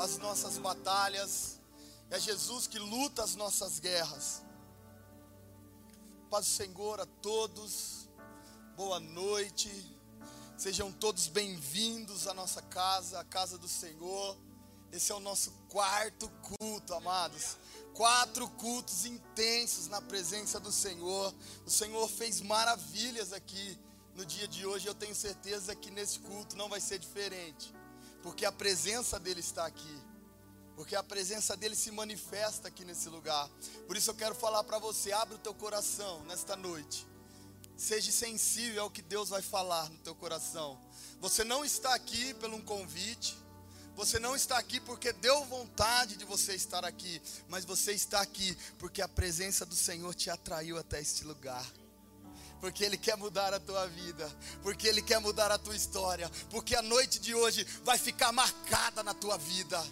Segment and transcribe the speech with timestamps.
[0.00, 1.60] as nossas batalhas,
[2.08, 4.42] é Jesus que luta as nossas guerras.
[6.30, 8.08] Paz do Senhor a todos,
[8.74, 9.70] boa noite,
[10.56, 14.38] sejam todos bem-vindos à nossa casa, a casa do Senhor.
[14.90, 17.58] Esse é o nosso quarto culto, amados.
[17.92, 21.34] Quatro cultos intensos na presença do Senhor.
[21.66, 23.78] O Senhor fez maravilhas aqui
[24.14, 24.86] no dia de hoje.
[24.86, 27.74] Eu tenho certeza que nesse culto não vai ser diferente,
[28.22, 29.98] porque a presença dele está aqui.
[30.76, 33.48] Porque a presença dele se manifesta aqui nesse lugar.
[33.86, 37.06] Por isso eu quero falar para você, abre o teu coração nesta noite.
[37.76, 40.80] Seja sensível ao que Deus vai falar no teu coração.
[41.20, 43.38] Você não está aqui pelo um convite.
[43.96, 48.56] Você não está aqui porque deu vontade de você estar aqui, mas você está aqui
[48.78, 51.66] porque a presença do Senhor te atraiu até este lugar
[52.60, 54.30] porque Ele quer mudar a tua vida,
[54.62, 59.02] porque Ele quer mudar a tua história, porque a noite de hoje vai ficar marcada
[59.02, 59.82] na tua vida,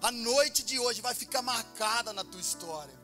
[0.00, 2.94] a noite de hoje vai ficar marcada na tua história,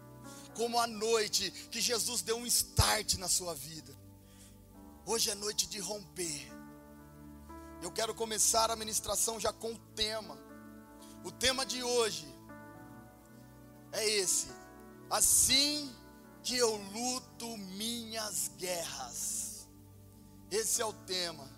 [0.55, 3.99] como a noite que Jesus deu um start na sua vida.
[5.07, 6.53] Hoje é noite de romper.
[7.83, 10.39] Eu quero começar a ministração já com o tema.
[11.25, 12.29] O tema de hoje
[13.93, 14.49] é esse:
[15.09, 15.91] assim
[16.43, 19.69] que eu luto minhas guerras.
[20.51, 21.49] Esse é o tema.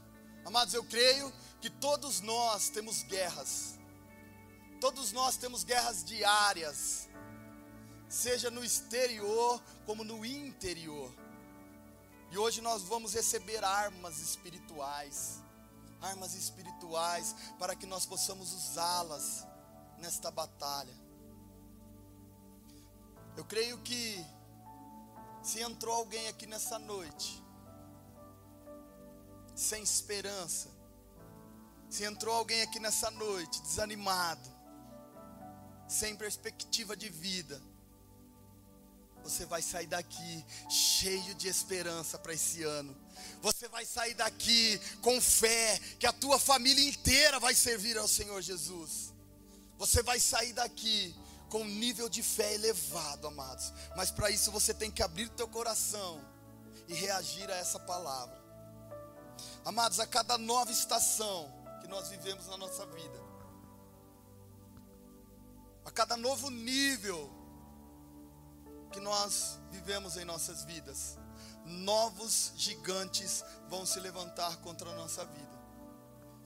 [0.45, 3.79] Amados, eu creio que todos nós temos guerras.
[4.81, 7.09] Todos nós temos guerras diárias,
[8.09, 11.15] seja no exterior como no interior.
[12.33, 15.39] E hoje nós vamos receber armas espirituais,
[16.01, 19.47] armas espirituais para que nós possamos usá-las
[19.99, 20.95] nesta batalha.
[23.37, 24.27] Eu creio que
[25.43, 27.43] se entrou alguém aqui nessa noite,
[29.55, 30.71] sem esperança,
[31.91, 34.51] se entrou alguém aqui nessa noite desanimado,
[35.89, 37.61] sem perspectiva de vida,
[39.23, 42.97] você vai sair daqui cheio de esperança para esse ano.
[43.41, 48.43] Você vai sair daqui com fé que a tua família inteira vai servir ao Senhor
[48.43, 49.13] Jesus.
[49.79, 51.15] Você vai sair daqui
[51.53, 53.75] com um nível de fé elevado, amados.
[53.95, 56.25] Mas para isso você tem que abrir teu coração
[56.89, 58.41] e reagir a essa palavra.
[59.63, 61.53] Amados, a cada nova estação
[61.83, 63.21] que nós vivemos na nossa vida,
[65.85, 67.31] a cada novo nível
[68.91, 71.19] que nós vivemos em nossas vidas,
[71.67, 75.61] novos gigantes vão se levantar contra a nossa vida.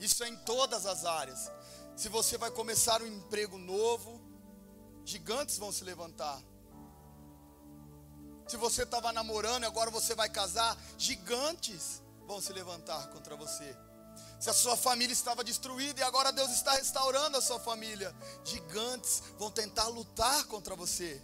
[0.01, 1.49] Isso é em todas as áreas.
[1.95, 4.26] Se você vai começar um emprego novo,
[5.07, 6.37] gigantes vão se levantar.
[8.45, 13.75] Se você estava namorando e agora você vai casar, gigantes vão se levantar contra você.
[14.37, 18.13] Se a sua família estava destruída e agora Deus está restaurando a sua família,
[18.43, 21.21] gigantes vão tentar lutar contra você.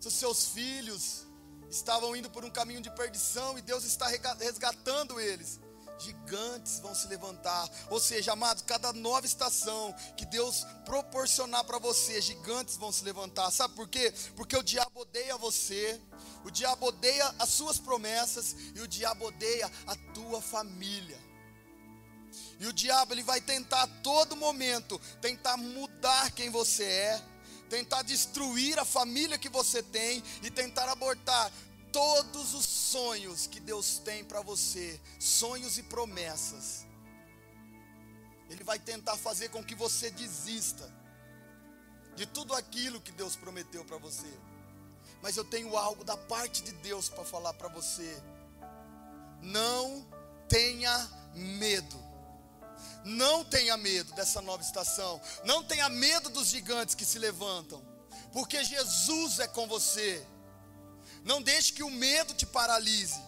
[0.00, 1.26] Se os seus filhos
[1.68, 4.06] estavam indo por um caminho de perdição e Deus está
[4.38, 5.60] resgatando eles,
[5.98, 7.68] gigantes vão se levantar.
[7.90, 13.50] Ou seja, amados, cada nova estação que Deus proporcionar para você, gigantes vão se levantar.
[13.50, 14.12] Sabe por quê?
[14.36, 16.00] Porque o diabo odeia você,
[16.44, 21.18] o diabo odeia as suas promessas e o diabo odeia a tua família.
[22.60, 27.22] E o diabo ele vai tentar a todo momento tentar mudar quem você é,
[27.68, 31.52] tentar destruir a família que você tem e tentar abortar
[31.92, 36.86] todos os sonhos que Deus tem para você, sonhos e promessas.
[38.50, 40.90] Ele vai tentar fazer com que você desista
[42.16, 44.28] de tudo aquilo que Deus prometeu para você.
[45.22, 48.22] Mas eu tenho algo da parte de Deus para falar para você.
[49.42, 50.06] Não
[50.48, 51.96] tenha medo.
[53.04, 55.20] Não tenha medo dessa nova estação.
[55.44, 57.82] Não tenha medo dos gigantes que se levantam.
[58.32, 60.24] Porque Jesus é com você.
[61.28, 63.20] Não deixe que o medo te paralise.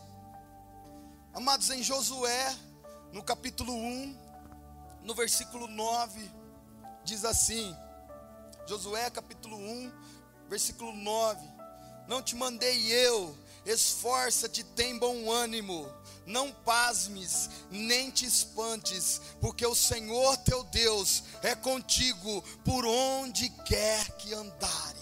[1.34, 2.56] Amados, em Josué,
[3.12, 4.19] no capítulo 1,
[5.03, 6.30] no versículo 9,
[7.04, 7.77] diz assim:
[8.66, 9.92] Josué, capítulo 1,
[10.48, 11.47] versículo 9:
[12.09, 13.36] Não te mandei eu,
[13.66, 15.86] esforça-te, tem bom ânimo,
[16.24, 24.10] não pasmes, nem te espantes, porque o Senhor teu Deus é contigo por onde quer
[24.16, 24.99] que andares.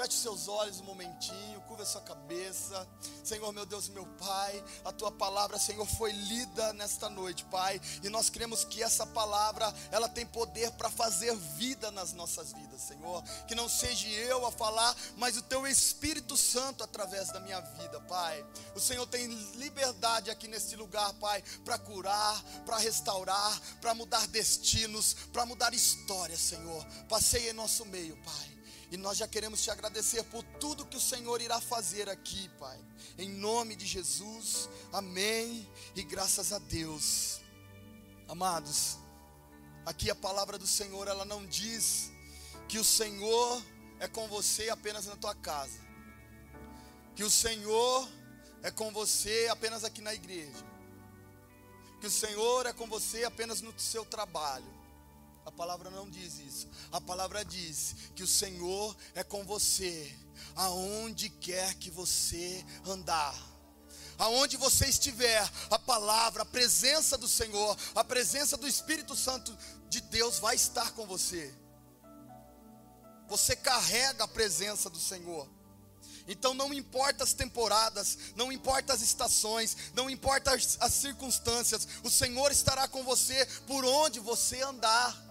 [0.00, 2.88] Feche seus olhos um momentinho, curva sua cabeça.
[3.22, 8.08] Senhor, meu Deus, meu Pai, a tua palavra, Senhor, foi lida nesta noite, Pai, e
[8.08, 13.22] nós cremos que essa palavra, ela tem poder para fazer vida nas nossas vidas, Senhor.
[13.46, 18.00] Que não seja eu a falar, mas o teu Espírito Santo através da minha vida,
[18.08, 18.42] Pai.
[18.74, 19.26] O Senhor tem
[19.56, 26.40] liberdade aqui neste lugar, Pai, para curar, para restaurar, para mudar destinos, para mudar histórias,
[26.40, 26.86] Senhor.
[27.06, 28.59] Passei em nosso meio, Pai.
[28.90, 32.78] E nós já queremos te agradecer por tudo que o Senhor irá fazer aqui, Pai.
[33.16, 35.68] Em nome de Jesus, amém.
[35.94, 37.40] E graças a Deus.
[38.28, 38.98] Amados,
[39.86, 42.10] aqui a palavra do Senhor, ela não diz
[42.68, 43.62] que o Senhor
[44.00, 45.78] é com você apenas na tua casa.
[47.14, 48.08] Que o Senhor
[48.62, 50.66] é com você apenas aqui na igreja.
[52.00, 54.79] Que o Senhor é com você apenas no seu trabalho
[55.44, 56.68] a palavra não diz isso.
[56.92, 60.16] A palavra diz que o Senhor é com você,
[60.54, 63.34] aonde quer que você andar.
[64.18, 69.56] Aonde você estiver, a palavra, a presença do Senhor, a presença do Espírito Santo
[69.88, 71.54] de Deus vai estar com você.
[73.28, 75.48] Você carrega a presença do Senhor.
[76.28, 82.10] Então não importa as temporadas, não importa as estações, não importa as, as circunstâncias, o
[82.10, 85.29] Senhor estará com você por onde você andar.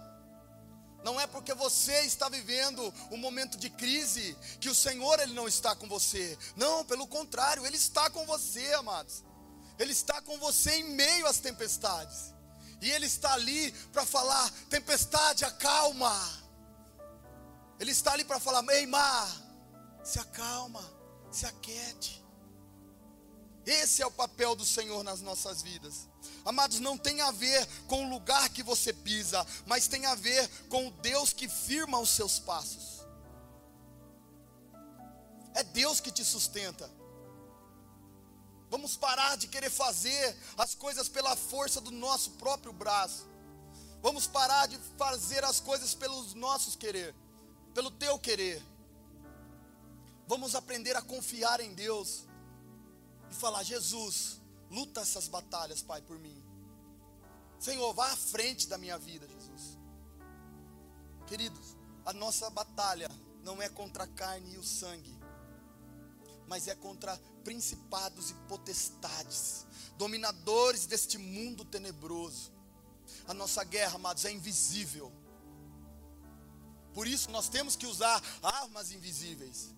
[1.02, 5.48] Não é porque você está vivendo um momento de crise que o Senhor ele não
[5.48, 6.38] está com você.
[6.56, 9.24] Não, pelo contrário, ele está com você, amados.
[9.78, 12.34] Ele está com você em meio às tempestades.
[12.82, 16.14] E ele está ali para falar: tempestade, acalma.
[17.78, 19.28] Ele está ali para falar: ei, mar,
[20.04, 20.82] se acalma,
[21.30, 22.22] se aquete.
[23.66, 26.08] Esse é o papel do Senhor nas nossas vidas.
[26.44, 30.48] Amados, não tem a ver com o lugar que você pisa, mas tem a ver
[30.68, 33.00] com o Deus que firma os seus passos.
[35.54, 36.90] É Deus que te sustenta.
[38.70, 43.28] Vamos parar de querer fazer as coisas pela força do nosso próprio braço.
[44.00, 47.14] Vamos parar de fazer as coisas pelos nossos querer,
[47.74, 48.62] pelo teu querer.
[50.26, 52.29] Vamos aprender a confiar em Deus
[53.30, 54.40] e falar: Jesus,
[54.70, 56.40] Luta essas batalhas, Pai, por mim.
[57.58, 59.78] Senhor, vá à frente da minha vida, Jesus.
[61.26, 63.10] Queridos, a nossa batalha
[63.42, 65.18] não é contra a carne e o sangue,
[66.46, 69.66] mas é contra principados e potestades,
[69.96, 72.52] dominadores deste mundo tenebroso.
[73.26, 75.12] A nossa guerra, amados, é invisível.
[76.94, 79.74] Por isso nós temos que usar armas invisíveis.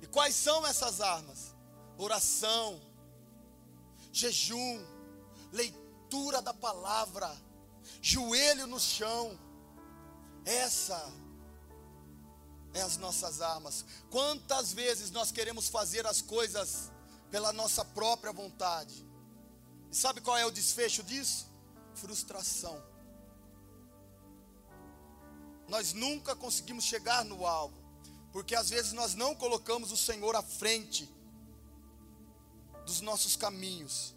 [0.00, 1.51] E quais são essas armas?
[1.98, 2.80] Oração,
[4.12, 4.84] jejum,
[5.50, 7.30] leitura da palavra,
[8.00, 9.38] joelho no chão.
[10.44, 11.12] Essa
[12.74, 13.84] é as nossas armas.
[14.10, 16.90] Quantas vezes nós queremos fazer as coisas
[17.30, 19.06] pela nossa própria vontade?
[19.90, 21.46] E sabe qual é o desfecho disso?
[21.94, 22.82] Frustração.
[25.68, 27.76] Nós nunca conseguimos chegar no alvo,
[28.32, 31.10] porque às vezes nós não colocamos o Senhor à frente
[32.84, 34.14] dos nossos caminhos.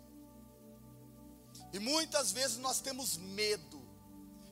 [1.74, 3.82] E muitas vezes nós temos medo,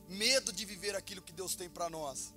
[0.10, 2.34] medo de viver aquilo que Deus tem para nós.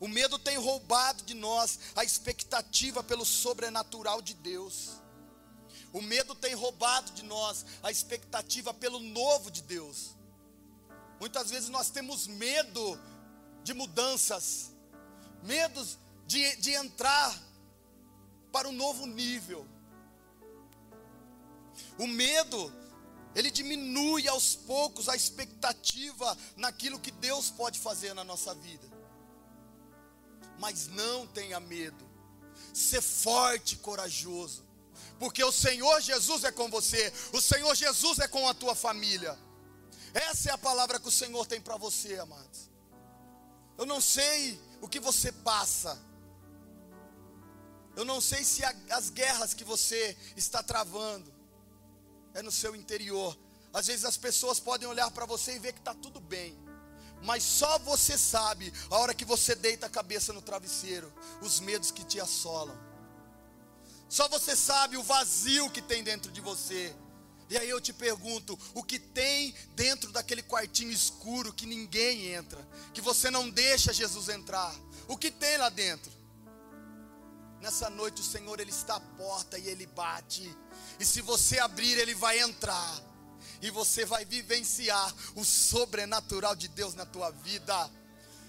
[0.00, 4.92] O medo tem roubado de nós a expectativa pelo sobrenatural de Deus.
[5.92, 10.16] O medo tem roubado de nós a expectativa pelo novo de Deus.
[11.20, 12.98] Muitas vezes nós temos medo
[13.64, 14.72] de mudanças,
[15.42, 17.36] medos de, de entrar
[18.52, 19.66] para um novo nível.
[21.98, 22.72] O medo,
[23.34, 28.88] ele diminui aos poucos a expectativa naquilo que Deus pode fazer na nossa vida.
[30.58, 32.08] Mas não tenha medo,
[32.72, 34.64] ser forte e corajoso,
[35.18, 39.38] porque o Senhor Jesus é com você, o Senhor Jesus é com a tua família.
[40.14, 42.70] Essa é a palavra que o Senhor tem para você, amados.
[43.76, 45.98] Eu não sei o que você passa,
[47.96, 51.37] eu não sei se as guerras que você está travando,
[52.34, 53.36] é no seu interior.
[53.72, 56.56] Às vezes as pessoas podem olhar para você e ver que está tudo bem.
[57.22, 61.90] Mas só você sabe, a hora que você deita a cabeça no travesseiro, os medos
[61.90, 62.76] que te assolam.
[64.08, 66.94] Só você sabe o vazio que tem dentro de você.
[67.50, 72.66] E aí eu te pergunto: o que tem dentro daquele quartinho escuro que ninguém entra,
[72.94, 74.74] que você não deixa Jesus entrar?
[75.06, 76.17] O que tem lá dentro?
[77.60, 80.56] Nessa noite o Senhor ele está à porta e ele bate.
[80.98, 83.02] E se você abrir, ele vai entrar.
[83.60, 87.90] E você vai vivenciar o sobrenatural de Deus na tua vida.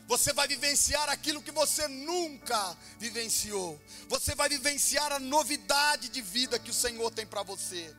[0.08, 3.80] Você vai vivenciar aquilo que você nunca vivenciou.
[4.08, 7.96] Você vai vivenciar a novidade de vida que o Senhor tem para você.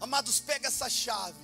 [0.00, 1.38] Amados, pega essa chave.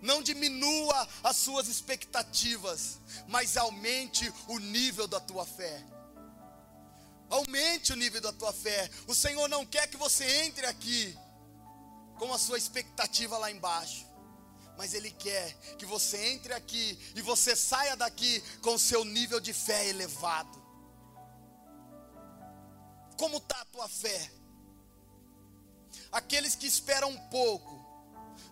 [0.00, 5.84] Não diminua as suas expectativas, mas aumente o nível da tua fé.
[7.30, 8.90] Aumente o nível da tua fé.
[9.06, 11.16] O Senhor não quer que você entre aqui
[12.18, 14.08] com a sua expectativa lá embaixo
[14.78, 19.40] mas Ele quer que você entre aqui e você saia daqui com o seu nível
[19.40, 20.56] de fé elevado.
[23.18, 24.30] Como está a tua fé?
[26.12, 27.76] Aqueles que esperam pouco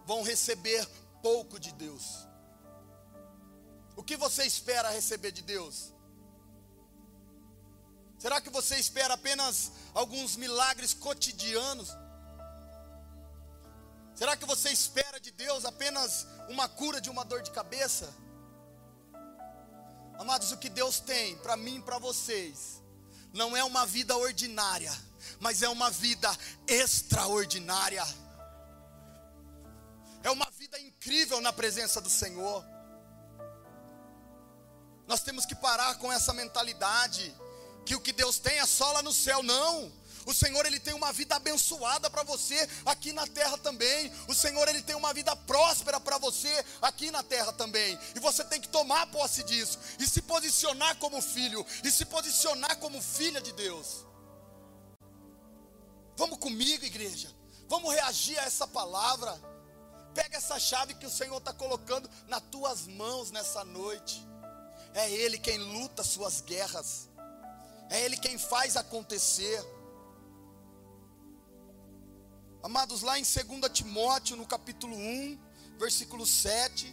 [0.04, 0.85] vão receber
[1.23, 2.26] pouco de Deus.
[3.95, 5.95] O que você espera receber de Deus?
[8.26, 11.97] Será que você espera apenas alguns milagres cotidianos?
[14.16, 18.12] Será que você espera de Deus apenas uma cura de uma dor de cabeça?
[20.18, 22.83] Amados, o que Deus tem para mim e para vocês
[23.33, 24.92] não é uma vida ordinária,
[25.38, 26.28] mas é uma vida
[26.66, 28.04] extraordinária.
[30.25, 32.64] É uma vida incrível na presença do Senhor.
[35.06, 37.33] Nós temos que parar com essa mentalidade
[37.87, 39.90] que o que Deus tem é só lá no céu, não.
[40.26, 44.12] O Senhor ele tem uma vida abençoada para você aqui na terra também.
[44.26, 47.97] O Senhor ele tem uma vida próspera para você aqui na terra também.
[48.12, 52.76] E você tem que tomar posse disso e se posicionar como filho e se posicionar
[52.78, 54.05] como filha de Deus.
[56.16, 57.33] Vamos comigo, igreja.
[57.69, 59.33] Vamos reagir a essa palavra.
[60.12, 64.26] Pega essa chave que o Senhor está colocando nas tuas mãos nessa noite.
[64.93, 67.09] É Ele quem luta suas guerras.
[67.90, 69.64] É Ele quem faz acontecer.
[72.62, 75.38] Amados, lá em 2 Timóteo, no capítulo 1,
[75.78, 76.93] versículo 7.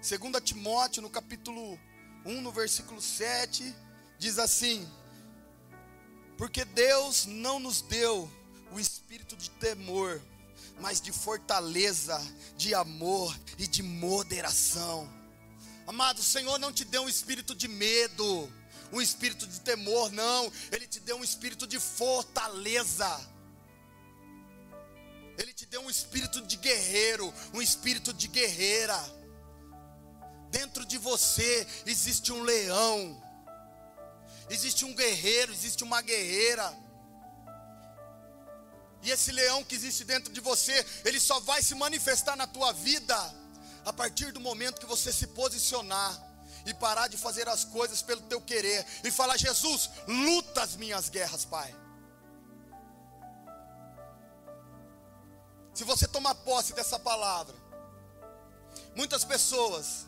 [0.00, 1.78] 2 Timóteo, no capítulo
[2.24, 3.74] 1, no versículo 7,
[4.18, 4.88] diz assim:
[6.36, 8.28] Porque Deus não nos deu
[8.72, 10.20] o espírito de temor,
[10.80, 12.20] mas de fortaleza,
[12.56, 15.08] de amor e de moderação.
[15.86, 18.50] Amado, o Senhor não te deu um espírito de medo,
[18.92, 23.08] um espírito de temor, não, Ele te deu um espírito de fortaleza.
[25.38, 28.98] Ele te deu um espírito de guerreiro, um espírito de guerreira.
[30.50, 33.22] Dentro de você existe um leão,
[34.48, 36.76] existe um guerreiro, existe uma guerreira.
[39.02, 42.72] E esse leão que existe dentro de você, ele só vai se manifestar na tua
[42.72, 43.16] vida
[43.84, 46.29] a partir do momento que você se posicionar
[46.66, 51.08] e parar de fazer as coisas pelo teu querer e falar: Jesus, luta as minhas
[51.08, 51.74] guerras, Pai.
[55.74, 57.56] Se você tomar posse dessa palavra,
[58.94, 60.06] muitas pessoas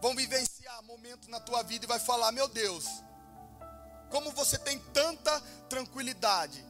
[0.00, 2.84] vão vivenciar momentos na tua vida e vai falar: "Meu Deus,
[4.10, 6.64] como você tem tanta tranquilidade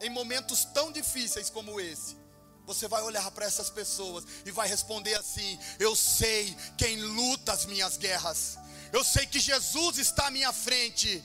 [0.00, 2.23] em momentos tão difíceis como esse?"
[2.66, 7.66] Você vai olhar para essas pessoas e vai responder assim: Eu sei quem luta as
[7.66, 8.58] minhas guerras.
[8.92, 11.22] Eu sei que Jesus está à minha frente.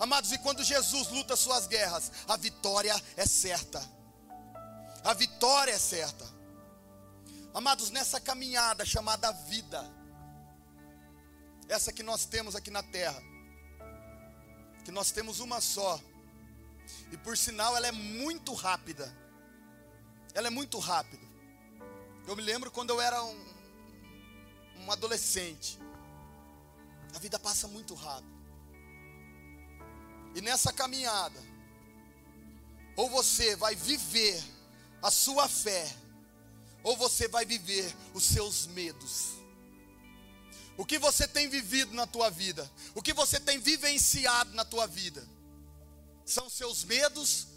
[0.00, 3.98] Amados, e quando Jesus luta as suas guerras, a vitória é certa
[5.04, 6.24] a vitória é certa.
[7.54, 9.82] Amados, nessa caminhada chamada vida,
[11.68, 13.20] essa que nós temos aqui na terra,
[14.84, 15.98] que nós temos uma só,
[17.10, 19.10] e por sinal ela é muito rápida,
[20.38, 21.26] ela é muito rápida.
[22.24, 23.46] Eu me lembro quando eu era um,
[24.76, 25.76] um adolescente,
[27.12, 28.38] a vida passa muito rápido,
[30.36, 31.42] e nessa caminhada,
[32.94, 34.40] ou você vai viver
[35.02, 35.92] a sua fé,
[36.84, 39.30] ou você vai viver os seus medos.
[40.76, 42.70] O que você tem vivido na tua vida?
[42.94, 45.28] O que você tem vivenciado na tua vida?
[46.24, 47.48] São seus medos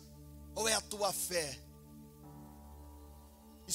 [0.56, 1.71] ou é a tua fé?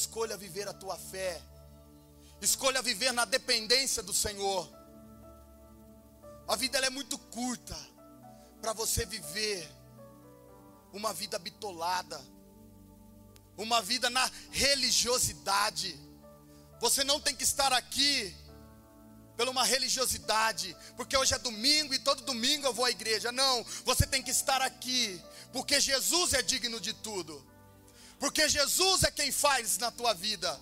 [0.01, 1.43] Escolha viver a tua fé.
[2.41, 4.63] Escolha viver na dependência do Senhor.
[6.47, 7.77] A vida é muito curta
[8.61, 9.69] para você viver
[10.93, 12.19] uma vida bitolada
[13.57, 15.99] uma vida na religiosidade.
[16.81, 18.35] Você não tem que estar aqui
[19.37, 23.33] pela uma religiosidade, porque hoje é domingo e todo domingo eu vou à igreja.
[23.33, 25.21] Não, você tem que estar aqui,
[25.53, 27.45] porque Jesus é digno de tudo.
[28.19, 30.59] Porque Jesus é quem faz na tua vida.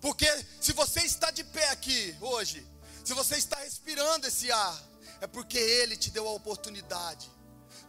[0.00, 0.26] Porque
[0.60, 2.66] se você está de pé aqui hoje,
[3.04, 4.82] se você está respirando esse ar,
[5.20, 7.30] é porque Ele te deu a oportunidade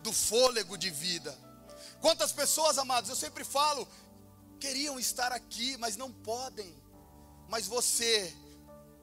[0.04, 1.38] do fôlego de vida.
[2.00, 3.88] Quantas pessoas, amados, eu sempre falo,
[4.60, 6.76] queriam estar aqui, mas não podem.
[7.48, 8.36] Mas você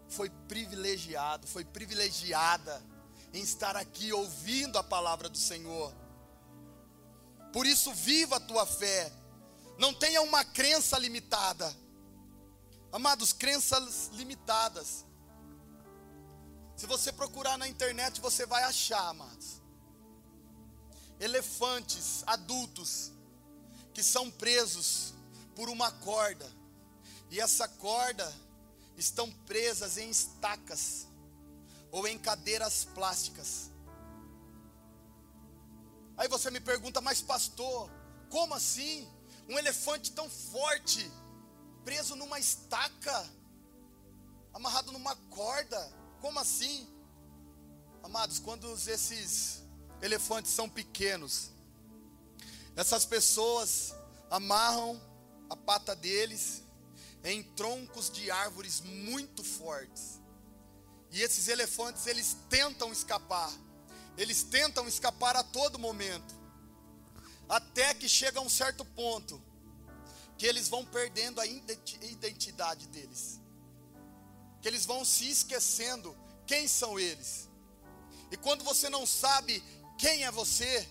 [0.08, 2.82] foi privilegiado, foi privilegiada
[3.32, 5.94] em estar aqui ouvindo a palavra do Senhor.
[7.52, 9.12] Por isso, viva a tua fé.
[9.78, 11.74] Não tenha uma crença limitada.
[12.90, 15.06] Amados, crenças limitadas.
[16.76, 19.62] Se você procurar na internet, você vai achar, amados.
[21.20, 23.12] Elefantes adultos
[23.94, 25.14] que são presos
[25.54, 26.50] por uma corda.
[27.30, 28.32] E essa corda
[28.96, 31.06] estão presas em estacas
[31.92, 33.70] ou em cadeiras plásticas.
[36.16, 37.90] Aí você me pergunta, mas pastor,
[38.28, 39.08] como assim?
[39.48, 41.10] Um elefante tão forte,
[41.84, 43.26] preso numa estaca,
[44.52, 46.86] amarrado numa corda, como assim?
[48.02, 49.62] Amados, quando esses
[50.02, 51.50] elefantes são pequenos,
[52.76, 53.94] essas pessoas
[54.30, 55.00] amarram
[55.48, 56.62] a pata deles
[57.24, 60.20] em troncos de árvores muito fortes.
[61.10, 63.50] E esses elefantes, eles tentam escapar.
[64.16, 66.37] Eles tentam escapar a todo momento.
[67.48, 69.42] Até que chega a um certo ponto
[70.36, 73.40] que eles vão perdendo a identidade deles.
[74.60, 77.48] Que eles vão se esquecendo quem são eles.
[78.30, 79.62] E quando você não sabe
[79.98, 80.88] quem é você,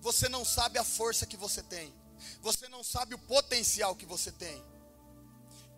[0.00, 1.94] você não sabe a força que você tem.
[2.40, 4.62] Você não sabe o potencial que você tem.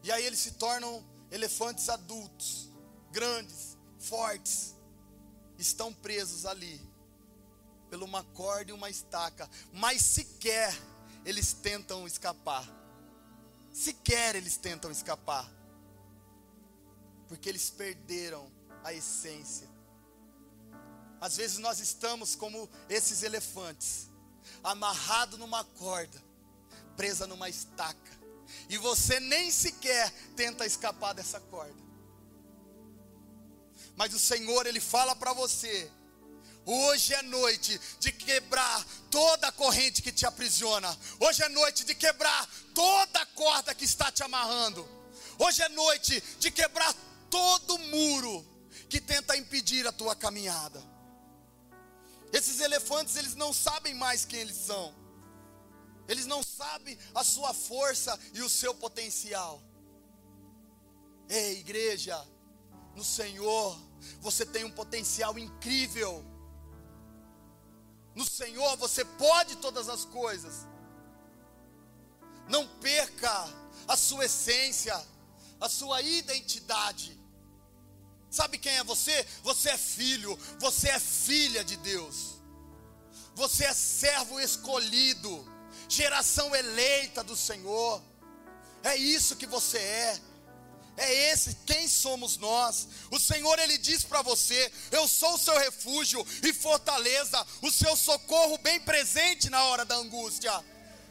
[0.02, 2.68] E aí eles se tornam elefantes adultos,
[3.10, 4.74] grandes, fortes,
[5.58, 6.80] estão presos ali,
[7.90, 10.72] pela uma corda e uma estaca, mas sequer
[11.24, 12.66] eles tentam escapar.
[13.72, 15.50] Sequer eles tentam escapar,
[17.28, 18.50] porque eles perderam
[18.82, 19.68] a essência.
[21.20, 24.08] Às vezes nós estamos como esses elefantes,
[24.64, 26.22] amarrado numa corda,
[26.96, 28.20] presa numa estaca,
[28.68, 31.78] e você nem sequer tenta escapar dessa corda.
[33.96, 35.90] Mas o Senhor, Ele fala para você:
[36.66, 40.96] Hoje é noite de quebrar toda a corrente que te aprisiona.
[41.18, 44.86] Hoje é noite de quebrar toda a corda que está te amarrando.
[45.38, 46.94] Hoje é noite de quebrar
[47.30, 48.46] todo muro
[48.88, 50.82] que tenta impedir a tua caminhada.
[52.32, 54.94] Esses elefantes, eles não sabem mais quem eles são.
[56.06, 59.62] Eles não sabem a sua força e o seu potencial.
[61.28, 62.20] Ei, igreja,
[62.94, 63.80] no Senhor,
[64.20, 66.24] você tem um potencial incrível.
[68.14, 70.66] No Senhor você pode todas as coisas.
[72.48, 73.48] Não perca
[73.86, 75.00] a sua essência,
[75.60, 77.18] a sua identidade.
[78.30, 79.26] Sabe quem é você?
[79.42, 82.40] Você é filho, você é filha de Deus.
[83.34, 85.46] Você é servo escolhido,
[85.88, 88.02] geração eleita do Senhor.
[88.82, 90.20] É isso que você é.
[91.00, 92.86] É esse quem somos nós.
[93.10, 97.96] O Senhor ele diz para você: Eu sou o seu refúgio e fortaleza, o seu
[97.96, 100.52] socorro bem presente na hora da angústia.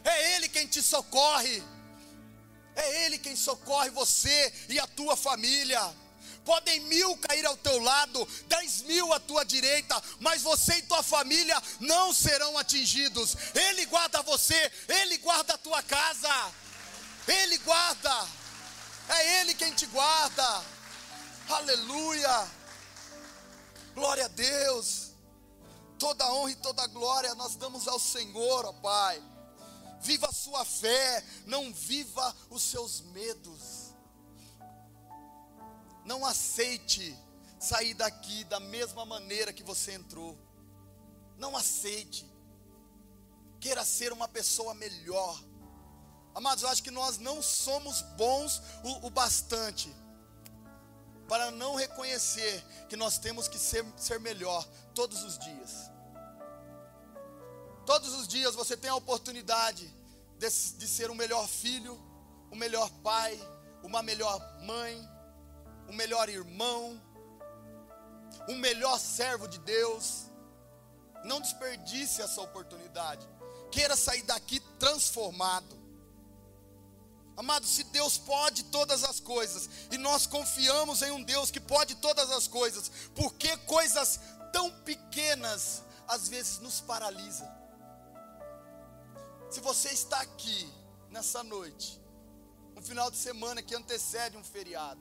[0.04, 1.63] É ele quem te socorre.
[2.75, 5.82] É ele quem socorre você e a tua família.
[6.45, 11.02] Podem mil cair ao teu lado, dez mil à tua direita, mas você e tua
[11.02, 13.36] família não serão atingidos.
[13.56, 16.52] Ele guarda você, ele guarda a tua casa,
[17.28, 18.38] ele guarda.
[19.10, 20.63] É Ele quem te guarda.
[21.50, 22.48] Aleluia.
[23.95, 25.13] Glória a Deus.
[25.98, 29.22] Toda honra e toda glória nós damos ao Senhor, ó Pai.
[30.00, 33.93] Viva a sua fé, não viva os seus medos.
[36.06, 37.17] Não aceite
[37.60, 40.38] sair daqui da mesma maneira que você entrou.
[41.38, 42.26] Não aceite.
[43.60, 45.38] Queira ser uma pessoa melhor.
[46.34, 49.94] Amados, eu acho que nós não somos bons o, o bastante
[51.28, 55.92] para não reconhecer que nós temos que ser, ser melhor todos os dias.
[57.86, 59.88] Todos os dias você tem a oportunidade
[60.38, 62.00] de, de ser um melhor filho,
[62.52, 63.39] um melhor pai,
[63.84, 65.08] uma melhor mãe,
[65.88, 67.00] um melhor irmão,
[68.48, 70.26] um melhor servo de Deus.
[71.24, 73.28] Não desperdice essa oportunidade.
[73.72, 75.79] Queira sair daqui transformado.
[77.39, 81.95] Amado, se Deus pode todas as coisas, e nós confiamos em um Deus que pode
[81.95, 84.19] todas as coisas, por que coisas
[84.52, 87.49] tão pequenas às vezes nos paralisam?
[89.49, 90.69] Se você está aqui
[91.10, 92.02] nessa noite,
[92.75, 94.99] um final de semana que antecede um feriado,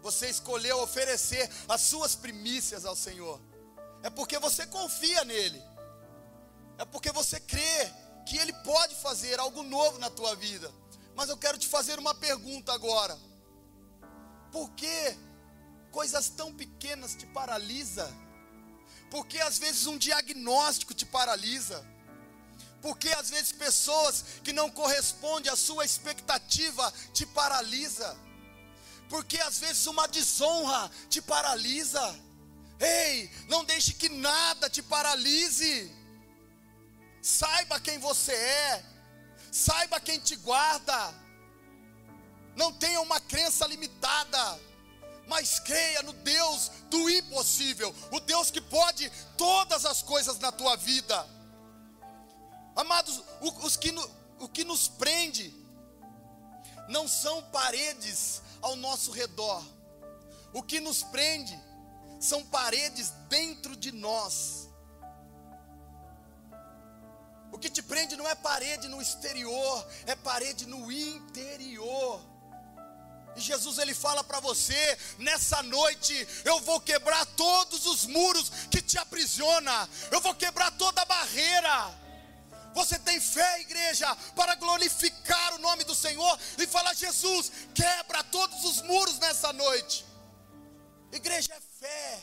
[0.00, 3.38] você escolheu oferecer as suas primícias ao Senhor,
[4.02, 5.62] é porque você confia nele,
[6.78, 7.92] é porque você crê
[8.24, 10.72] que Ele pode fazer algo novo na tua vida.
[11.16, 13.18] Mas eu quero te fazer uma pergunta agora.
[14.52, 15.16] Por que
[15.90, 18.06] coisas tão pequenas te paralisa?
[19.10, 21.84] Por que às vezes um diagnóstico te paralisa?
[22.82, 28.16] Por que às vezes pessoas que não correspondem à sua expectativa te paralisa?
[29.08, 32.20] Porque às vezes uma desonra te paralisa.
[32.78, 35.90] Ei, não deixe que nada te paralise.
[37.22, 38.95] Saiba quem você é.
[39.56, 41.14] Saiba quem te guarda.
[42.54, 44.60] Não tenha uma crença limitada,
[45.26, 50.76] mas creia no Deus do impossível, o Deus que pode todas as coisas na tua
[50.76, 51.26] vida.
[52.74, 53.94] Amados, os que,
[54.38, 55.54] o que nos prende
[56.88, 59.64] não são paredes ao nosso redor,
[60.52, 61.58] o que nos prende
[62.20, 64.65] são paredes dentro de nós.
[67.88, 72.20] Prende não é parede no exterior, é parede no interior.
[73.36, 78.80] E Jesus ele fala para você, nessa noite eu vou quebrar todos os muros que
[78.80, 79.88] te aprisiona.
[80.10, 82.06] Eu vou quebrar toda a barreira.
[82.72, 88.64] Você tem fé, igreja, para glorificar o nome do Senhor e falar: Jesus, quebra todos
[88.64, 90.04] os muros nessa noite.
[91.12, 92.20] Igreja é fé,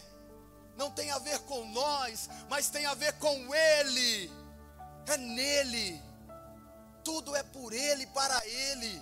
[0.75, 4.31] não tem a ver com nós, mas tem a ver com Ele,
[5.07, 6.01] é nele,
[7.03, 9.01] tudo é por Ele, para Ele.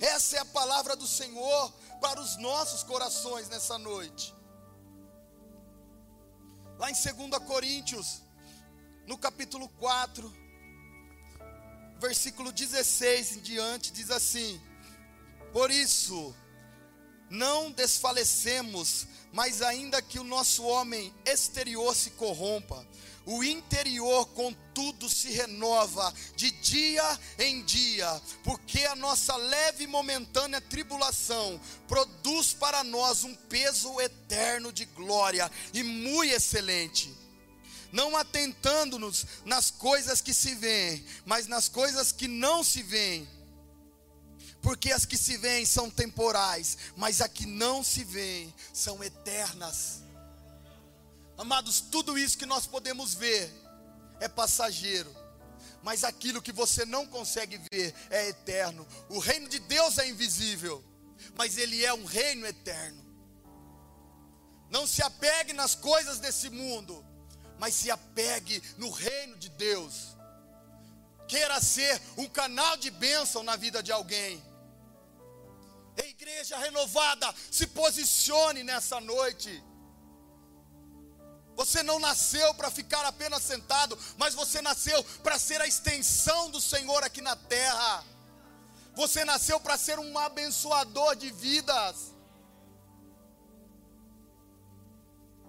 [0.00, 4.34] Essa é a palavra do Senhor para os nossos corações nessa noite.
[6.78, 8.22] Lá em 2 Coríntios,
[9.06, 10.32] no capítulo 4,
[11.98, 14.60] versículo 16 em diante, diz assim:
[15.52, 16.34] Por isso,
[17.30, 22.86] não desfalecemos, mas ainda que o nosso homem exterior se corrompa,
[23.26, 30.60] o interior, contudo, se renova de dia em dia, porque a nossa leve e momentânea
[30.60, 37.24] tribulação produz para nós um peso eterno de glória e muito excelente
[37.94, 43.28] não atentando-nos nas coisas que se veem, mas nas coisas que não se veem.
[44.60, 50.03] Porque as que se veem são temporais, mas as que não se veem são eternas.
[51.36, 53.52] Amados, tudo isso que nós podemos ver
[54.20, 55.14] é passageiro,
[55.82, 58.86] mas aquilo que você não consegue ver é eterno.
[59.08, 60.82] O reino de Deus é invisível,
[61.36, 63.02] mas ele é um reino eterno.
[64.70, 67.04] Não se apegue nas coisas desse mundo,
[67.58, 70.16] mas se apegue no reino de Deus.
[71.26, 74.42] Queira ser um canal de bênção na vida de alguém.
[76.00, 79.62] A igreja renovada, se posicione nessa noite.
[81.56, 86.60] Você não nasceu para ficar apenas sentado, mas você nasceu para ser a extensão do
[86.60, 88.04] Senhor aqui na terra.
[88.94, 92.12] Você nasceu para ser um abençoador de vidas.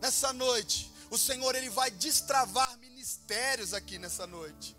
[0.01, 4.75] Nessa noite, o Senhor ele vai destravar ministérios aqui nessa noite.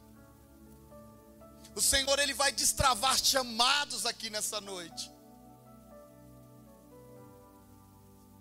[1.75, 5.16] O Senhor ele vai destravar chamados aqui nessa noite.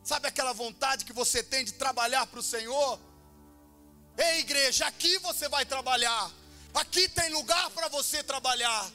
[0.05, 2.99] Sabe aquela vontade que você tem de trabalhar para o Senhor?
[4.17, 6.31] Ei, igreja, aqui você vai trabalhar.
[6.73, 8.89] Aqui tem lugar para você trabalhar.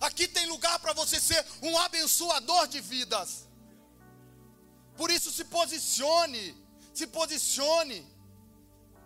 [0.00, 3.46] Aqui tem lugar para você ser um abençoador de vidas.
[4.98, 8.06] Por isso se posicione se posicione.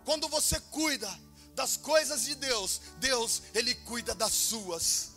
[0.04, 1.10] Quando você cuida
[1.54, 5.10] das coisas de Deus, Deus, Ele cuida das suas.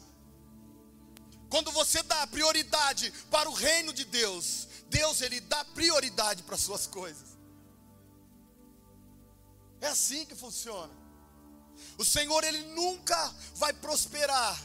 [1.50, 6.62] Quando você dá prioridade para o reino de Deus, Deus, Ele dá prioridade para as
[6.62, 7.30] suas coisas.
[9.82, 10.94] É assim que funciona.
[11.98, 14.56] O Senhor, Ele nunca vai prosperar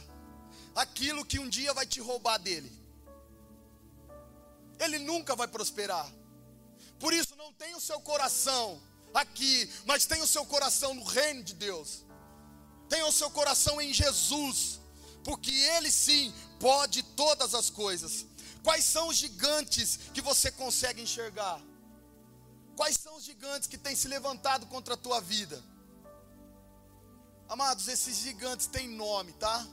[0.75, 2.71] aquilo que um dia vai te roubar dele.
[4.79, 6.07] Ele nunca vai prosperar.
[6.99, 8.81] Por isso, não tenha o seu coração
[9.13, 12.05] aqui, mas tenha o seu coração no reino de Deus.
[12.87, 14.79] Tenha o seu coração em Jesus,
[15.23, 18.28] porque Ele sim pode todas as coisas.
[18.69, 21.59] Quais são os gigantes que você consegue enxergar?
[22.75, 25.59] Quais são os gigantes que têm se levantado contra a tua vida?
[27.49, 29.67] Amados, esses gigantes têm nome, tá?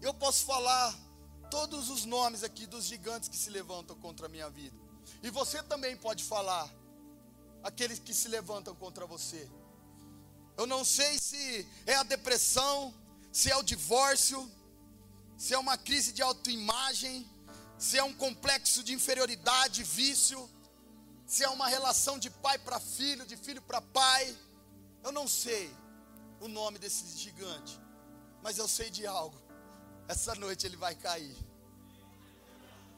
[0.00, 0.98] Eu posso falar
[1.50, 4.74] todos os nomes aqui dos gigantes que se levantam contra a minha vida.
[5.22, 6.66] E você também pode falar
[7.62, 9.46] aqueles que se levantam contra você.
[10.56, 12.94] Eu não sei se é a depressão,
[13.30, 14.50] se é o divórcio,
[15.36, 17.28] se é uma crise de autoimagem,
[17.78, 20.48] se é um complexo de inferioridade, vício,
[21.26, 24.36] se é uma relação de pai para filho, de filho para pai.
[25.04, 25.70] Eu não sei
[26.40, 27.80] o nome desse gigante,
[28.42, 29.40] mas eu sei de algo.
[30.08, 31.36] Essa noite ele vai cair.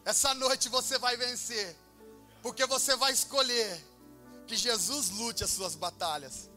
[0.05, 1.77] Essa noite você vai vencer,
[2.43, 3.85] porque você vai escolher
[4.47, 6.49] que Jesus lute as suas batalhas.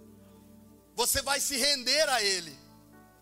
[0.95, 2.57] Você vai se render a Ele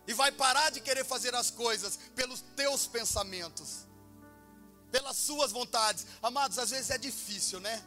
[0.06, 3.86] e vai parar de querer fazer as coisas pelos teus pensamentos,
[4.92, 6.06] pelas suas vontades.
[6.22, 7.82] Amados, às vezes é difícil, né?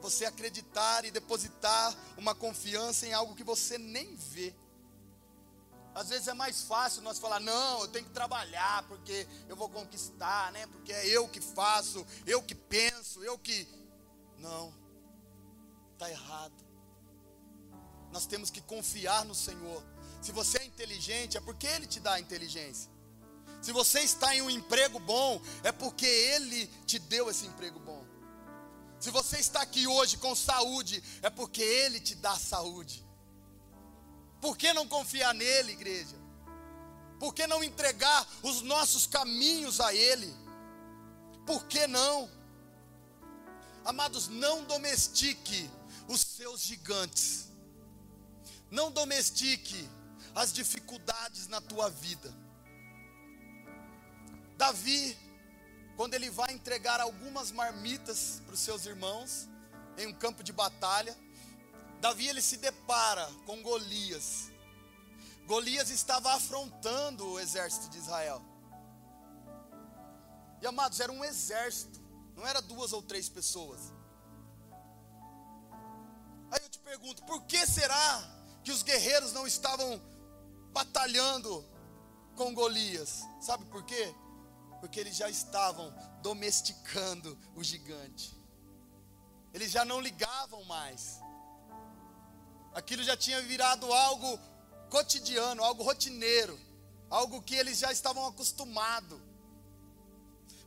[0.00, 4.52] Você acreditar e depositar uma confiança em algo que você nem vê.
[5.94, 9.68] Às vezes é mais fácil nós falar, não, eu tenho que trabalhar porque eu vou
[9.68, 10.66] conquistar, né?
[10.66, 13.68] Porque é eu que faço, eu que penso, eu que.
[14.38, 14.74] Não,
[15.92, 16.64] está errado.
[18.10, 19.84] Nós temos que confiar no Senhor.
[20.22, 22.91] Se você é inteligente, é porque Ele te dá a inteligência.
[23.62, 28.04] Se você está em um emprego bom, é porque Ele te deu esse emprego bom.
[28.98, 33.06] Se você está aqui hoje com saúde, é porque Ele te dá saúde.
[34.40, 36.16] Por que não confiar nele, igreja?
[37.20, 40.34] Por que não entregar os nossos caminhos a Ele?
[41.46, 42.28] Por que não?
[43.84, 45.70] Amados, não domestique
[46.08, 47.46] os seus gigantes.
[48.68, 49.88] Não domestique
[50.34, 52.41] as dificuldades na tua vida.
[54.62, 55.18] Davi,
[55.96, 59.48] quando ele vai entregar algumas marmitas para os seus irmãos
[59.98, 61.18] em um campo de batalha,
[62.00, 64.52] Davi ele se depara com Golias.
[65.46, 68.40] Golias estava afrontando o exército de Israel.
[70.60, 72.00] E amados, era um exército,
[72.36, 73.92] não era duas ou três pessoas.
[76.52, 78.22] Aí eu te pergunto, por que será
[78.62, 80.00] que os guerreiros não estavam
[80.72, 81.64] batalhando
[82.36, 83.22] com Golias?
[83.40, 84.14] Sabe por quê?
[84.82, 88.36] Porque eles já estavam domesticando o gigante.
[89.54, 91.20] Eles já não ligavam mais.
[92.74, 94.40] Aquilo já tinha virado algo
[94.90, 96.58] cotidiano, algo rotineiro,
[97.08, 99.20] algo que eles já estavam acostumados.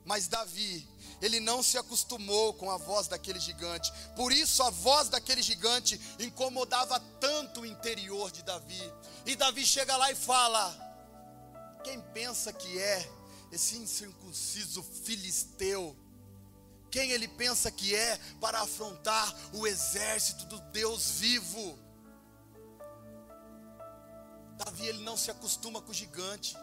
[0.06, 0.88] Mas Davi,
[1.21, 3.91] ele não se acostumou com a voz daquele gigante.
[4.15, 8.93] Por isso a voz daquele gigante incomodava tanto o interior de Davi.
[9.25, 10.73] E Davi chega lá e fala:
[11.84, 13.14] Quem pensa que é
[13.51, 15.95] esse incircunciso filisteu?
[16.89, 21.77] Quem ele pensa que é para afrontar o exército do Deus vivo?
[24.58, 26.55] Davi ele não se acostuma com o gigante.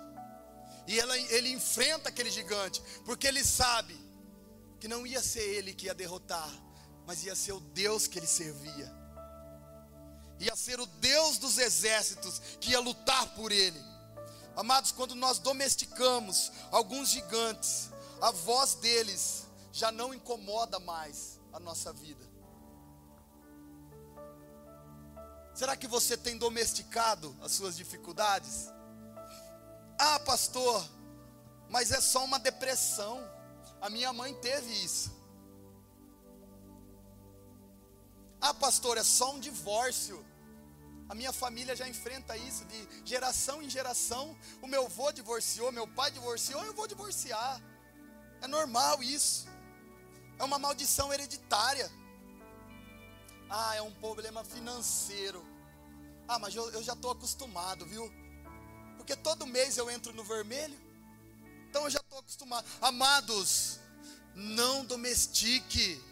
[0.87, 3.95] E ela, ele enfrenta aquele gigante, porque ele sabe
[4.81, 6.51] que não ia ser ele que ia derrotar,
[7.07, 8.92] mas ia ser o Deus que ele servia.
[10.40, 13.92] Ia ser o Deus dos exércitos que ia lutar por ele.
[14.57, 21.93] Amados, quando nós domesticamos alguns gigantes, a voz deles já não incomoda mais a nossa
[21.93, 22.31] vida.
[25.55, 28.69] Será que você tem domesticado as suas dificuldades?
[29.99, 30.85] Ah, pastor,
[31.69, 33.23] mas é só uma depressão.
[33.81, 35.11] A minha mãe teve isso.
[38.41, 40.25] Ah, pastor, é só um divórcio.
[41.09, 44.37] A minha família já enfrenta isso de geração em geração.
[44.61, 47.61] O meu avô divorciou, meu pai divorciou, eu vou divorciar.
[48.41, 49.47] É normal isso.
[50.38, 51.91] É uma maldição hereditária.
[53.49, 55.45] Ah, é um problema financeiro.
[56.27, 58.11] Ah, mas eu, eu já estou acostumado, viu?
[58.97, 60.81] Porque todo mês eu entro no vermelho.
[61.69, 62.67] Então eu já estou acostumado.
[62.81, 63.81] Amados,
[64.35, 66.03] não domestique,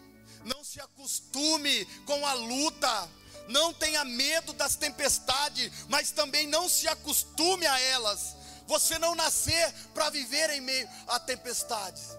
[0.45, 3.09] não se acostume com a luta,
[3.51, 8.37] não tenha medo das tempestades, mas também não se acostume a elas.
[8.67, 12.17] Você não nasceu para viver em meio a tempestades.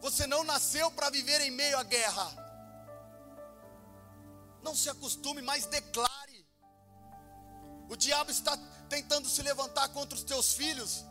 [0.00, 2.26] Você não nasceu para viver em meio à guerra.
[4.62, 6.46] Não se acostume, mas declare.
[7.88, 8.56] O diabo está
[8.88, 11.04] tentando se levantar contra os teus filhos.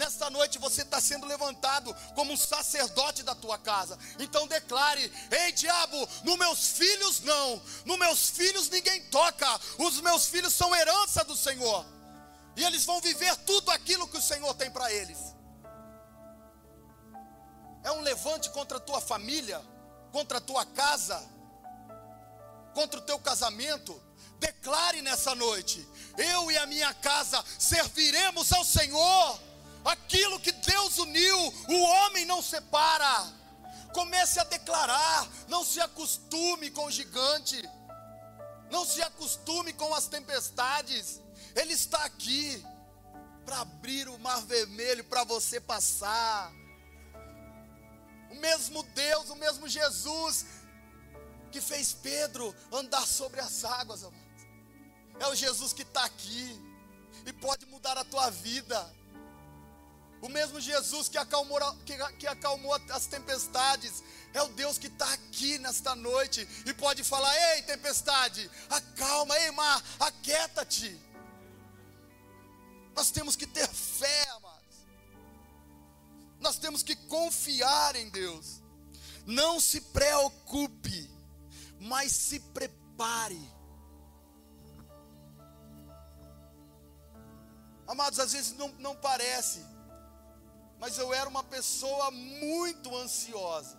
[0.00, 3.98] Nesta noite você está sendo levantado como um sacerdote da tua casa.
[4.18, 9.46] Então declare: Ei, diabo, nos meus filhos não, nos meus filhos ninguém toca.
[9.76, 11.84] Os meus filhos são herança do Senhor,
[12.56, 15.18] e eles vão viver tudo aquilo que o Senhor tem para eles.
[17.84, 19.60] É um levante contra a tua família,
[20.10, 21.28] contra a tua casa
[22.72, 24.00] contra o teu casamento,
[24.38, 25.86] declare nessa noite:
[26.16, 29.49] eu e a minha casa serviremos ao Senhor.
[29.84, 31.38] Aquilo que Deus uniu,
[31.68, 33.40] o homem não separa.
[33.92, 37.60] Comece a declarar, não se acostume com o gigante,
[38.70, 41.20] não se acostume com as tempestades.
[41.56, 42.64] Ele está aqui
[43.44, 46.52] para abrir o mar vermelho para você passar.
[48.30, 50.46] O mesmo Deus, o mesmo Jesus
[51.50, 54.06] que fez Pedro andar sobre as águas.
[55.18, 56.56] É o Jesus que está aqui
[57.26, 58.99] e pode mudar a tua vida.
[60.22, 64.02] O mesmo Jesus que acalmou, que, que acalmou as tempestades,
[64.34, 69.50] é o Deus que está aqui nesta noite e pode falar: Ei, tempestade, acalma, ei,
[69.50, 71.00] mar, aquieta-te.
[72.94, 74.60] Nós temos que ter fé, amados.
[76.38, 78.60] Nós temos que confiar em Deus.
[79.26, 81.10] Não se preocupe,
[81.78, 83.40] mas se prepare.
[87.86, 89.64] Amados, às vezes não, não parece,
[90.80, 93.78] mas eu era uma pessoa muito ansiosa.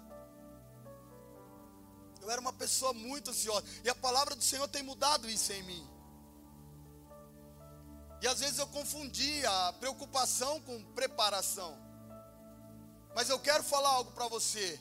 [2.22, 3.66] Eu era uma pessoa muito ansiosa.
[3.84, 5.90] E a palavra do Senhor tem mudado isso em mim.
[8.22, 11.76] E às vezes eu confundia a preocupação com preparação.
[13.16, 14.80] Mas eu quero falar algo para você.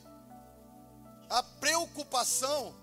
[1.27, 2.75] A preocupação,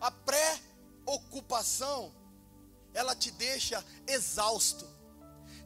[0.00, 2.14] a pré-ocupação,
[2.94, 4.88] ela te deixa exausto.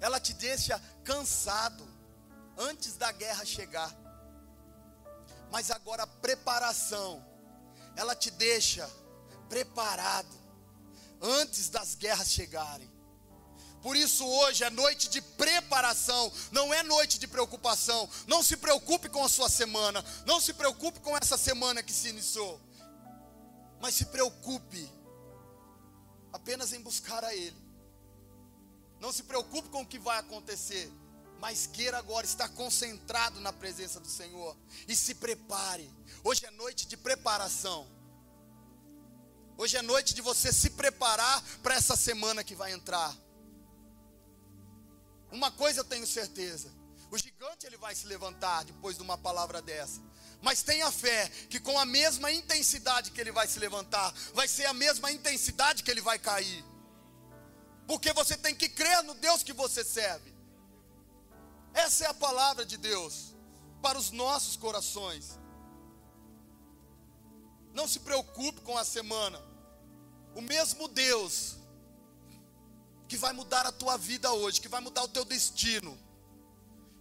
[0.00, 1.95] Ela te deixa cansado
[2.56, 3.94] antes da guerra chegar.
[5.50, 7.24] Mas agora a preparação,
[7.94, 8.88] ela te deixa
[9.48, 10.34] preparado
[11.20, 12.90] antes das guerras chegarem.
[13.82, 18.08] Por isso hoje é noite de preparação, não é noite de preocupação.
[18.26, 22.08] Não se preocupe com a sua semana, não se preocupe com essa semana que se
[22.08, 22.60] iniciou.
[23.80, 24.90] Mas se preocupe
[26.32, 27.56] apenas em buscar a ele.
[28.98, 30.90] Não se preocupe com o que vai acontecer
[31.40, 34.56] mas queira agora estar concentrado na presença do Senhor
[34.88, 35.90] e se prepare.
[36.24, 37.86] Hoje é noite de preparação.
[39.58, 43.16] Hoje é noite de você se preparar para essa semana que vai entrar.
[45.30, 46.72] Uma coisa eu tenho certeza:
[47.10, 50.00] o gigante ele vai se levantar depois de uma palavra dessa.
[50.42, 54.66] Mas tenha fé que com a mesma intensidade que ele vai se levantar, vai ser
[54.66, 56.64] a mesma intensidade que ele vai cair.
[57.86, 60.35] Porque você tem que crer no Deus que você serve.
[61.76, 63.34] Essa é a palavra de Deus
[63.82, 65.38] para os nossos corações.
[67.74, 69.38] Não se preocupe com a semana.
[70.34, 71.56] O mesmo Deus
[73.06, 75.96] que vai mudar a tua vida hoje, que vai mudar o teu destino,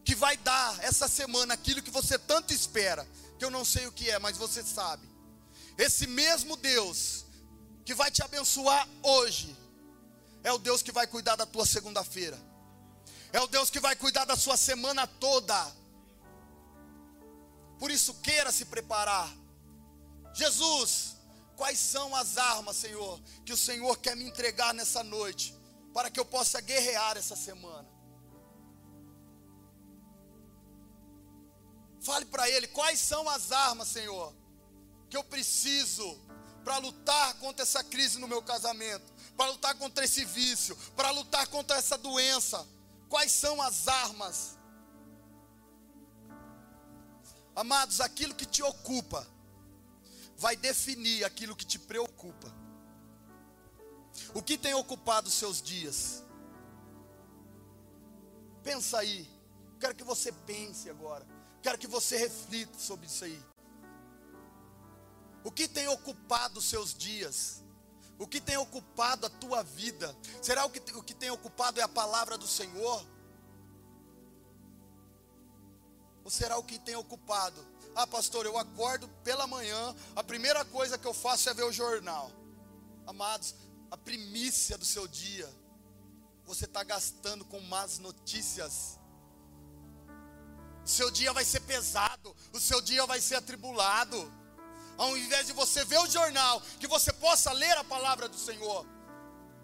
[0.04, 3.08] que vai dar essa semana aquilo que você tanto espera,
[3.40, 5.10] que eu não sei o que é, mas você sabe.
[5.78, 7.26] Esse mesmo Deus
[7.86, 9.56] que vai te abençoar hoje,
[10.44, 12.55] é o Deus que vai cuidar da tua segunda-feira
[13.36, 15.60] é o Deus que vai cuidar da sua semana toda.
[17.78, 19.30] Por isso, queira se preparar.
[20.34, 21.18] Jesus,
[21.58, 25.54] quais são as armas, Senhor, que o Senhor quer me entregar nessa noite,
[25.94, 27.86] para que eu possa guerrear essa semana?
[32.00, 34.34] Fale para Ele quais são as armas, Senhor,
[35.10, 36.22] que eu preciso
[36.64, 41.46] para lutar contra essa crise no meu casamento, para lutar contra esse vício, para lutar
[41.48, 42.66] contra essa doença
[43.10, 44.58] Quais são as armas?
[47.56, 49.26] Amados, aquilo que te ocupa
[50.38, 52.54] vai definir aquilo que te preocupa.
[54.34, 56.24] O que tem ocupado os seus dias?
[58.64, 59.30] Pensa aí.
[59.80, 61.26] Quero que você pense agora.
[61.62, 63.42] Quero que você reflita sobre isso aí.
[65.44, 67.64] O que tem ocupado os seus dias?
[68.18, 70.16] O que tem ocupado a tua vida?
[70.42, 73.06] Será o que, o que tem ocupado é a palavra do Senhor?
[76.24, 77.66] Ou será o que tem ocupado?
[77.94, 81.72] Ah, pastor, eu acordo pela manhã, a primeira coisa que eu faço é ver o
[81.72, 82.32] jornal.
[83.06, 83.54] Amados,
[83.92, 85.48] a primícia do seu dia,
[86.46, 89.00] você está gastando com más notícias.
[90.84, 94.32] O seu dia vai ser pesado, o seu dia vai ser atribulado
[94.98, 98.86] ao invés de você ver o jornal, que você possa ler a palavra do Senhor,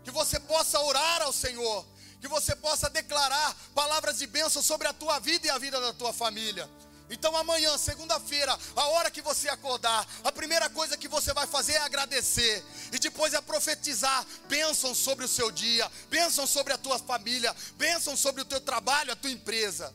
[0.03, 1.85] que você possa orar ao Senhor,
[2.19, 5.93] que você possa declarar palavras de bênção sobre a tua vida e a vida da
[5.93, 6.69] tua família.
[7.09, 11.73] Então amanhã, segunda-feira, a hora que você acordar, a primeira coisa que você vai fazer
[11.73, 12.63] é agradecer.
[12.93, 18.15] E depois é profetizar bênção sobre o seu dia, bênção sobre a tua família, bênção
[18.15, 19.93] sobre o teu trabalho, a tua empresa.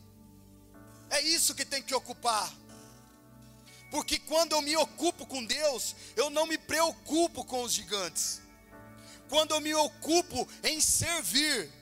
[1.09, 2.53] É isso que tem que ocupar.
[3.97, 8.43] Porque quando eu me ocupo com Deus, eu não me preocupo com os gigantes.
[9.27, 11.73] Quando eu me ocupo em servir,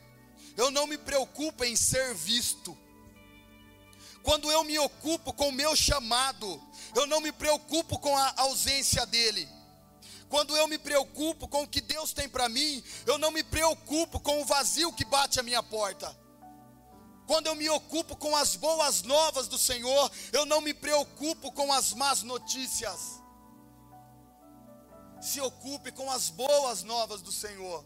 [0.57, 2.79] eu não me preocupo em ser visto.
[4.23, 6.63] Quando eu me ocupo com o meu chamado,
[6.95, 9.49] eu não me preocupo com a ausência dele.
[10.29, 14.21] Quando eu me preocupo com o que Deus tem para mim, eu não me preocupo
[14.21, 16.17] com o vazio que bate a minha porta.
[17.27, 21.73] Quando eu me ocupo com as boas novas do Senhor, eu não me preocupo com
[21.73, 23.23] as más notícias.
[25.21, 27.85] Se ocupe com as boas novas do Senhor.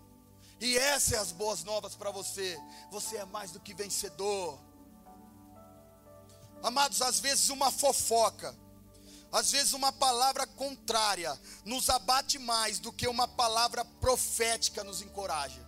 [0.61, 2.59] E essas são as boas novas para você.
[2.91, 4.59] Você é mais do que vencedor.
[6.63, 8.53] Amados, às vezes uma fofoca,
[9.31, 15.68] às vezes uma palavra contrária nos abate mais do que uma palavra profética nos encoraja.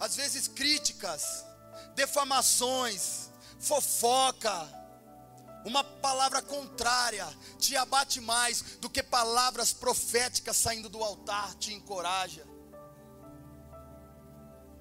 [0.00, 1.44] Às vezes críticas,
[1.94, 3.30] defamações,
[3.60, 4.66] fofoca,
[5.64, 7.26] uma palavra contrária
[7.58, 12.46] te abate mais do que palavras proféticas saindo do altar te encoraja.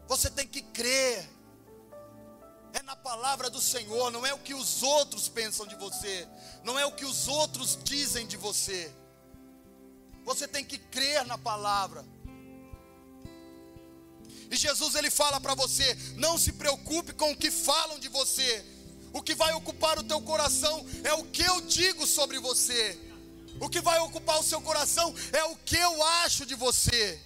[0.07, 1.29] Você tem que crer
[2.71, 6.27] é na palavra do Senhor, não é o que os outros pensam de você,
[6.63, 8.93] não é o que os outros dizem de você.
[10.23, 12.05] Você tem que crer na palavra.
[14.51, 18.65] E Jesus ele fala para você: não se preocupe com o que falam de você.
[19.11, 22.97] O que vai ocupar o teu coração é o que eu digo sobre você.
[23.59, 27.19] O que vai ocupar o seu coração é o que eu acho de você.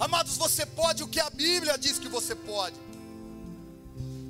[0.00, 2.76] Amados, você pode o que a Bíblia diz que você pode.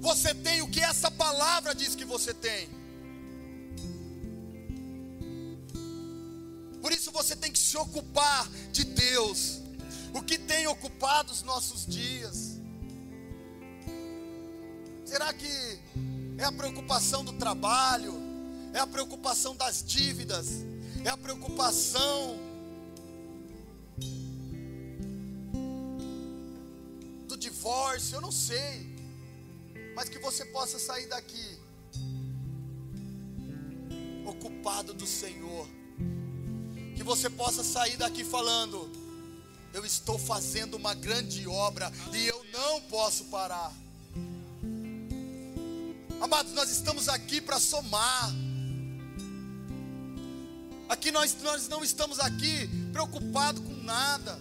[0.01, 2.69] Você tem o que essa palavra diz que você tem.
[6.83, 9.61] Por isso você tem que se ocupar de Deus.
[10.17, 12.59] O que tem ocupado os nossos dias?
[15.05, 15.47] Será que
[16.39, 18.15] é a preocupação do trabalho?
[18.73, 20.65] É a preocupação das dívidas?
[21.05, 22.39] É a preocupação
[27.29, 28.17] do divórcio?
[28.17, 28.97] Eu não sei
[29.97, 31.59] mas que você possa sair daqui
[34.27, 35.67] ocupado do Senhor.
[36.95, 38.91] Que você possa sair daqui falando:
[39.77, 43.71] Eu estou fazendo uma grande obra e eu não posso parar.
[46.19, 48.33] Amados, nós estamos aqui para somar.
[50.89, 54.41] Aqui nós, nós não estamos aqui preocupados com nada.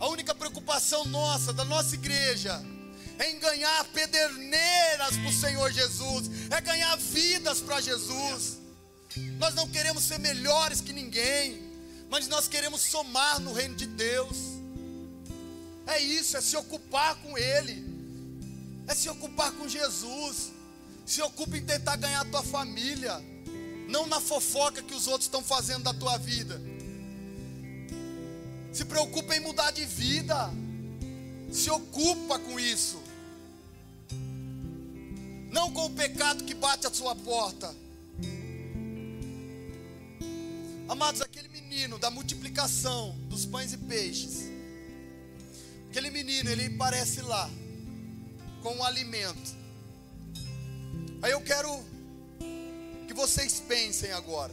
[0.00, 2.60] A única preocupação nossa, da nossa igreja,
[3.28, 8.58] em ganhar pederneiras para o Senhor Jesus, é ganhar vidas para Jesus.
[9.38, 11.67] Nós não queremos ser melhores que ninguém,
[12.10, 14.36] mas nós queremos somar no reino de Deus.
[15.86, 17.84] É isso, é se ocupar com Ele,
[18.86, 20.52] é se ocupar com Jesus.
[21.06, 23.22] Se ocupa em tentar ganhar a tua família,
[23.88, 26.60] não na fofoca que os outros estão fazendo da tua vida.
[28.72, 30.50] Se preocupa em mudar de vida.
[31.50, 33.02] Se ocupa com isso
[35.50, 37.74] não com o pecado que bate à sua porta.
[40.88, 44.44] Amados, aquele menino da multiplicação dos pães e peixes,
[45.90, 47.50] aquele menino, ele aparece lá
[48.62, 49.54] com um alimento.
[51.20, 51.68] Aí eu quero
[53.06, 54.50] que vocês pensem agora.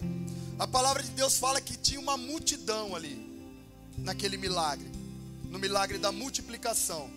[0.59, 3.15] A palavra de Deus fala que tinha uma multidão ali,
[3.99, 4.91] naquele milagre,
[5.45, 7.09] no milagre da multiplicação.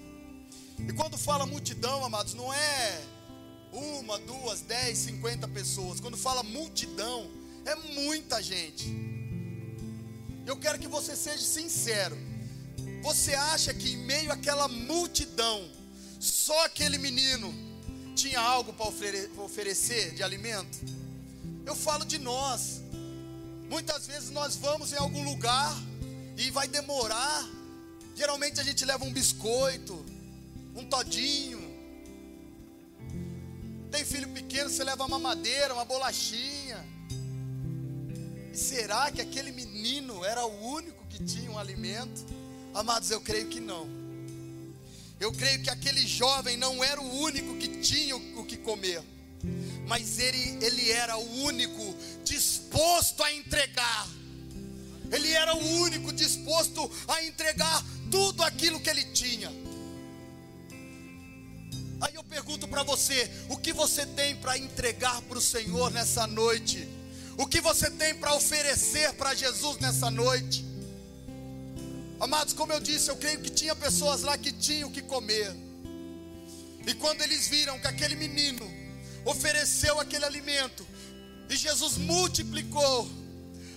[0.78, 3.04] E quando fala multidão, amados, não é
[3.72, 5.98] uma, duas, dez, cinquenta pessoas.
[5.98, 7.28] Quando fala multidão,
[7.64, 8.86] é muita gente.
[10.46, 12.16] Eu quero que você seja sincero.
[13.02, 15.68] Você acha que em meio àquela multidão,
[16.18, 17.54] só aquele menino
[18.16, 18.86] tinha algo para
[19.42, 20.78] oferecer de alimento?
[21.64, 22.80] Eu falo de nós.
[23.68, 25.76] Muitas vezes nós vamos em algum lugar
[26.36, 27.46] e vai demorar.
[28.16, 30.04] Geralmente a gente leva um biscoito,
[30.74, 31.68] um todinho,
[33.90, 36.84] tem filho pequeno, você leva uma madeira, uma bolachinha.
[38.58, 42.26] Será que aquele menino era o único que tinha um alimento?
[42.74, 43.88] Amados, eu creio que não.
[45.20, 49.00] Eu creio que aquele jovem não era o único que tinha o que comer,
[49.86, 51.94] mas ele, ele era o único
[52.24, 54.08] disposto a entregar.
[55.12, 59.50] Ele era o único disposto a entregar tudo aquilo que ele tinha.
[62.00, 66.26] Aí eu pergunto para você: o que você tem para entregar para o Senhor nessa
[66.26, 66.97] noite?
[67.38, 70.64] O que você tem para oferecer para Jesus nessa noite?
[72.18, 75.54] Amados, como eu disse, eu creio que tinha pessoas lá que tinham que comer.
[76.84, 78.68] E quando eles viram que aquele menino
[79.24, 80.84] ofereceu aquele alimento,
[81.48, 83.08] e Jesus multiplicou,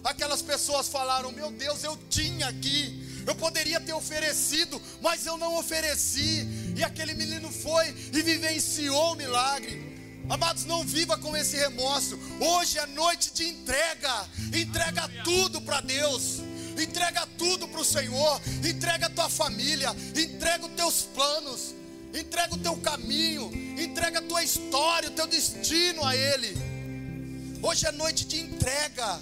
[0.04, 5.56] aquelas pessoas falaram: Meu Deus, eu tinha aqui, eu poderia ter oferecido, mas eu não
[5.60, 6.48] ofereci.
[6.76, 9.91] E aquele menino foi e vivenciou o milagre.
[10.30, 12.18] Amados, não viva com esse remorso.
[12.40, 14.28] Hoje é noite de entrega.
[14.54, 16.40] Entrega tudo para Deus.
[16.82, 18.42] Entrega tudo para o Senhor.
[18.64, 19.90] Entrega a tua família.
[20.16, 21.76] Entrega os teus planos.
[22.14, 23.52] Entrega o teu caminho.
[23.78, 26.56] Entrega a tua história, o teu destino a Ele.
[27.62, 29.20] Hoje é noite de entrega.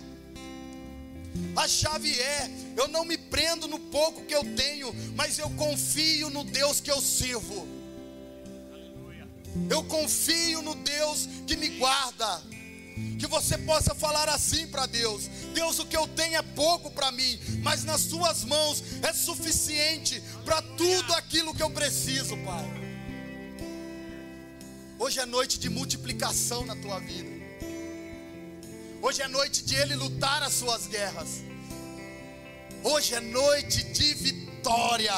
[1.56, 6.30] A chave é: eu não me prendo no pouco que eu tenho, mas eu confio
[6.30, 7.79] no Deus que eu sirvo.
[9.70, 12.42] Eu confio no Deus que me guarda.
[13.18, 17.12] Que você possa falar assim para Deus: Deus, o que eu tenho é pouco para
[17.12, 22.90] mim, mas nas Suas mãos é suficiente para tudo aquilo que eu preciso, Pai.
[24.98, 27.30] Hoje é noite de multiplicação na tua vida.
[29.02, 31.42] Hoje é noite de Ele lutar as suas guerras.
[32.84, 35.14] Hoje é noite de vitória.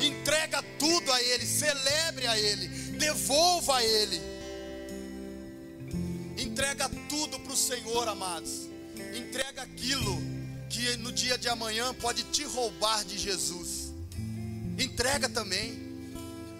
[0.00, 2.70] Entrega tudo a Ele, celebre a Ele,
[3.02, 4.20] devolva a Ele.
[6.38, 8.68] Entrega tudo para o Senhor, amados.
[9.16, 10.16] Entrega aquilo
[10.70, 13.92] que no dia de amanhã pode te roubar de Jesus.
[14.78, 15.80] Entrega também.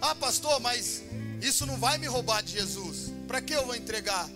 [0.01, 1.03] Ah, pastor, mas
[1.41, 3.13] isso não vai me roubar de Jesus.
[3.29, 4.29] Para que eu vou entregar?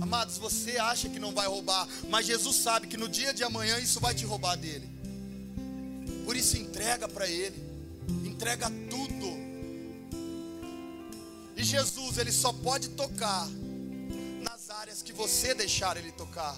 [0.00, 3.78] Amados, você acha que não vai roubar, mas Jesus sabe que no dia de amanhã
[3.78, 4.88] isso vai te roubar dele.
[6.24, 7.56] Por isso entrega para ele.
[8.24, 9.43] Entrega tudo.
[11.56, 13.48] E Jesus, ele só pode tocar
[14.84, 16.56] áreas que você deixar Ele tocar.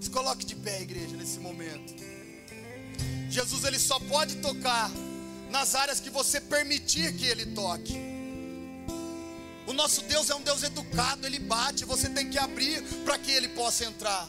[0.00, 1.94] Se coloque de pé, igreja, nesse momento.
[3.28, 4.90] Jesus, Ele só pode tocar
[5.50, 7.94] nas áreas que você permitir que Ele toque.
[9.66, 13.30] O nosso Deus é um Deus educado, Ele bate, você tem que abrir para que
[13.30, 14.26] Ele possa entrar.